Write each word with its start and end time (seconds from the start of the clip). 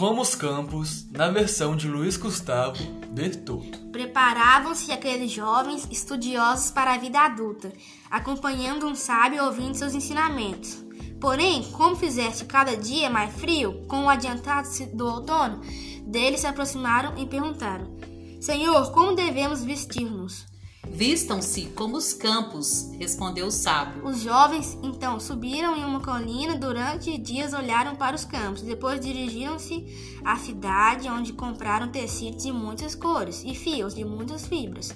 como 0.00 0.22
os 0.22 0.34
campos, 0.34 1.06
na 1.10 1.28
versão 1.28 1.76
de 1.76 1.86
Luiz 1.86 2.16
Gustavo 2.16 2.82
Bertoldo. 3.10 3.76
Preparavam-se 3.92 4.90
aqueles 4.90 5.30
jovens 5.30 5.86
estudiosos 5.90 6.70
para 6.70 6.94
a 6.94 6.96
vida 6.96 7.20
adulta, 7.20 7.70
acompanhando 8.10 8.86
um 8.86 8.94
sábio 8.94 9.44
ouvindo 9.44 9.74
seus 9.74 9.94
ensinamentos. 9.94 10.82
Porém, 11.20 11.64
como 11.72 11.94
fizesse 11.96 12.46
cada 12.46 12.78
dia 12.78 13.10
mais 13.10 13.34
frio, 13.34 13.84
com 13.88 14.04
o 14.04 14.08
adiantado 14.08 14.66
do 14.94 15.06
outono, 15.06 15.60
deles 16.06 16.40
se 16.40 16.46
aproximaram 16.46 17.18
e 17.18 17.26
perguntaram: 17.26 17.94
Senhor, 18.40 18.92
como 18.92 19.14
devemos 19.14 19.62
vestir-nos? 19.62 20.46
Vistam-se 20.88 21.66
como 21.76 21.96
os 21.96 22.14
campos, 22.14 22.90
respondeu 22.98 23.46
o 23.46 23.50
sábio. 23.50 24.04
Os 24.04 24.20
jovens 24.20 24.78
então 24.82 25.20
subiram 25.20 25.76
em 25.76 25.84
uma 25.84 26.00
colina 26.00 26.56
durante 26.56 27.18
dias 27.18 27.52
olharam 27.52 27.94
para 27.96 28.16
os 28.16 28.24
campos, 28.24 28.62
depois 28.62 29.00
dirigiram-se 29.00 29.86
à 30.24 30.36
cidade 30.36 31.08
onde 31.08 31.34
compraram 31.34 31.88
tecidos 31.88 32.42
de 32.42 32.52
muitas 32.52 32.94
cores 32.94 33.42
e 33.44 33.54
fios 33.54 33.94
de 33.94 34.04
muitas 34.04 34.46
fibras, 34.46 34.94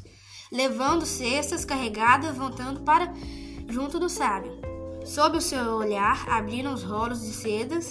levando 0.51 1.05
cestas 1.05 1.65
carregadas 1.65 2.37
voltando 2.37 2.81
para 2.81 3.13
junto 3.69 3.99
do 3.99 4.09
sábio. 4.09 4.53
Sob 5.05 5.37
o 5.37 5.41
seu 5.41 5.75
olhar, 5.75 6.27
abriram 6.31 6.73
os 6.73 6.83
rolos 6.83 7.21
de 7.21 7.33
sedas, 7.33 7.91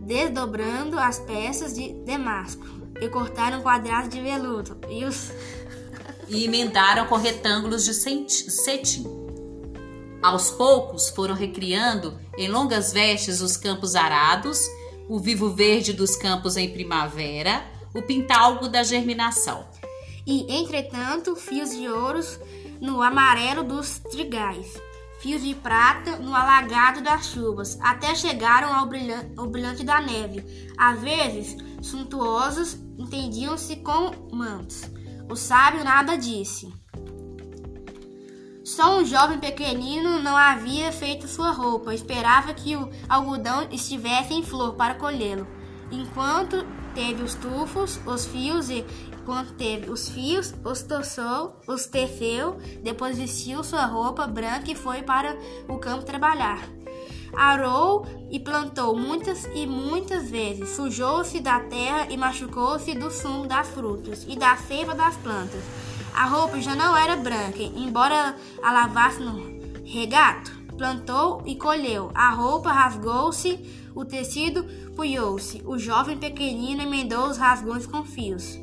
desdobrando 0.00 0.98
as 0.98 1.20
peças 1.20 1.72
de 1.72 1.92
damasco 2.04 2.66
e 3.00 3.08
cortaram 3.08 3.62
quadrados 3.62 4.08
de 4.08 4.20
veludo 4.20 4.76
e 4.90 5.04
os 5.04 5.30
e 6.30 6.44
emendaram 6.44 7.06
com 7.06 7.16
retângulos 7.16 7.84
de 7.84 7.92
cetim. 7.92 9.04
Aos 10.22 10.50
poucos 10.50 11.08
foram 11.08 11.34
recriando 11.34 12.18
em 12.36 12.48
longas 12.48 12.92
vestes 12.92 13.40
os 13.40 13.56
campos 13.56 13.96
arados, 13.96 14.60
o 15.08 15.18
vivo 15.18 15.50
verde 15.50 15.92
dos 15.92 16.14
campos 16.14 16.56
em 16.56 16.70
primavera, 16.70 17.64
o 17.94 18.02
pintalgo 18.02 18.68
da 18.68 18.82
germinação. 18.82 19.66
E, 20.26 20.46
entretanto, 20.54 21.34
fios 21.34 21.70
de 21.70 21.88
ouros 21.88 22.38
no 22.80 23.02
amarelo 23.02 23.64
dos 23.64 23.98
trigais, 23.98 24.80
fios 25.20 25.42
de 25.42 25.54
prata 25.54 26.16
no 26.16 26.34
alagado 26.34 27.00
das 27.02 27.26
chuvas, 27.26 27.78
até 27.80 28.14
chegaram 28.14 28.74
ao 28.74 28.86
brilhante, 28.86 29.32
ao 29.36 29.46
brilhante 29.46 29.82
da 29.82 30.00
neve. 30.00 30.70
Às 30.76 31.00
vezes, 31.00 31.56
suntuosos 31.82 32.76
entendiam-se 32.98 33.76
com 33.76 34.28
mantos 34.30 34.99
o 35.30 35.36
sábio 35.36 35.84
nada 35.84 36.18
disse. 36.18 36.72
Só 38.64 38.98
um 38.98 39.04
jovem 39.04 39.38
pequenino 39.38 40.20
não 40.20 40.36
havia 40.36 40.92
feito 40.92 41.26
sua 41.26 41.50
roupa, 41.50 41.94
esperava 41.94 42.52
que 42.52 42.76
o 42.76 42.90
algodão 43.08 43.66
estivesse 43.70 44.34
em 44.34 44.42
flor 44.42 44.74
para 44.74 44.94
colhê-lo. 44.94 45.46
Enquanto 45.90 46.66
teve 46.94 47.22
os 47.22 47.34
tufos, 47.34 48.00
os 48.06 48.26
fios 48.26 48.70
e 48.70 48.84
quando 49.24 49.52
teve 49.52 49.90
os 49.90 50.08
fios, 50.08 50.54
os 50.64 50.82
torçou, 50.82 51.60
os 51.66 51.86
teceu, 51.86 52.58
depois 52.82 53.18
vestiu 53.18 53.62
sua 53.62 53.86
roupa 53.86 54.26
branca 54.26 54.70
e 54.70 54.74
foi 54.74 55.02
para 55.02 55.36
o 55.68 55.78
campo 55.78 56.04
trabalhar. 56.04 56.79
Arou 57.34 58.06
e 58.30 58.38
plantou 58.38 58.96
muitas 58.96 59.48
e 59.54 59.66
muitas 59.66 60.30
vezes, 60.30 60.70
sujou-se 60.70 61.40
da 61.40 61.60
terra 61.60 62.06
e 62.10 62.16
machucou-se 62.16 62.94
do 62.94 63.10
sumo 63.10 63.46
das 63.46 63.68
frutas 63.68 64.26
e 64.28 64.36
da 64.36 64.56
seiva 64.56 64.94
das 64.94 65.16
plantas. 65.16 65.62
A 66.14 66.26
roupa 66.26 66.60
já 66.60 66.74
não 66.74 66.96
era 66.96 67.16
branca, 67.16 67.62
embora 67.62 68.36
a 68.62 68.72
lavasse 68.72 69.20
no 69.20 69.84
regato. 69.84 70.58
Plantou 70.76 71.42
e 71.44 71.56
colheu. 71.56 72.10
A 72.14 72.30
roupa 72.30 72.72
rasgou-se, 72.72 73.58
o 73.94 74.04
tecido 74.04 74.64
punhou-se. 74.96 75.62
O 75.66 75.78
jovem 75.78 76.16
pequenino 76.16 76.82
emendou 76.82 77.28
os 77.28 77.36
rasgões 77.36 77.86
com 77.86 78.02
fios. 78.02 78.58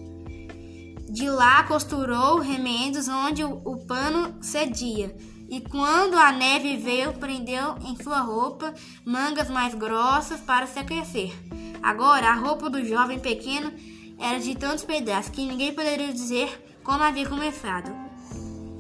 De 1.10 1.30
lá 1.30 1.64
costurou 1.64 2.40
remendos 2.40 3.08
onde 3.08 3.44
o 3.44 3.78
pano 3.86 4.36
cedia. 4.42 5.16
E 5.50 5.62
quando 5.62 6.16
a 6.16 6.32
neve 6.32 6.78
veio, 6.78 7.14
prendeu 7.14 7.76
em 7.86 7.96
sua 8.02 8.20
roupa 8.20 8.74
mangas 9.06 9.50
mais 9.50 9.74
grossas 9.74 10.42
para 10.42 10.68
se 10.68 10.78
aquecer. 10.80 11.34
Agora, 11.82 12.30
a 12.30 12.36
roupa 12.36 12.70
do 12.70 12.84
jovem 12.84 13.20
pequeno 13.20 13.72
era 14.20 14.40
de 14.40 14.56
tantos 14.56 14.84
pedaços 14.84 15.32
que 15.32 15.46
ninguém 15.46 15.74
poderia 15.74 16.12
dizer 16.12 16.80
como 16.84 17.04
havia 17.04 17.28
começado. 17.28 17.90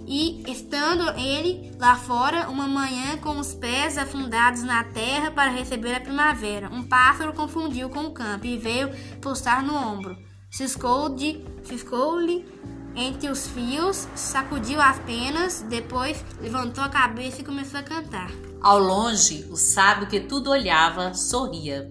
E, 0.07 0.41
estando 0.50 1.09
ele 1.19 1.75
lá 1.77 1.95
fora, 1.97 2.50
uma 2.50 2.67
manhã 2.67 3.17
com 3.17 3.38
os 3.38 3.53
pés 3.53 3.97
afundados 3.97 4.63
na 4.63 4.83
terra 4.85 5.31
para 5.31 5.51
receber 5.51 5.95
a 5.95 6.00
primavera, 6.00 6.69
um 6.69 6.83
pássaro 6.83 7.33
confundiu 7.33 7.89
com 7.89 8.06
o 8.06 8.13
campo 8.13 8.45
e 8.45 8.57
veio 8.57 8.89
postar 9.22 9.61
no 9.61 9.75
ombro. 9.75 10.17
Ciscou-lhe 10.50 11.45
ciscou 11.66 12.22
entre 12.97 13.29
os 13.29 13.47
fios, 13.47 14.07
sacudiu 14.15 14.81
as 14.81 14.97
penas, 14.99 15.63
depois 15.69 16.25
levantou 16.41 16.83
a 16.83 16.89
cabeça 16.89 17.41
e 17.41 17.45
começou 17.45 17.79
a 17.79 17.83
cantar. 17.83 18.31
Ao 18.59 18.79
longe, 18.79 19.47
o 19.51 19.55
sábio 19.55 20.07
que 20.07 20.19
tudo 20.19 20.49
olhava 20.49 21.13
sorria. 21.13 21.89